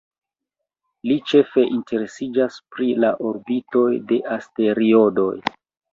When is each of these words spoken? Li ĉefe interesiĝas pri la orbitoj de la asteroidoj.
Li 1.09 1.17
ĉefe 1.31 1.65
interesiĝas 1.75 2.57
pri 2.77 2.89
la 3.05 3.13
orbitoj 3.33 3.87
de 4.13 4.19
la 4.25 4.35
asteroidoj. 4.41 5.33